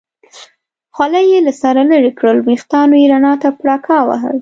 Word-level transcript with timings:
خولۍ 0.95 1.25
یې 1.31 1.39
له 1.47 1.53
سره 1.61 1.81
لرې 1.91 2.11
کړل، 2.19 2.37
وریښتانو 2.41 2.93
یې 3.01 3.07
رڼا 3.13 3.33
ته 3.41 3.49
پړکا 3.59 3.97
وهل. 4.09 4.37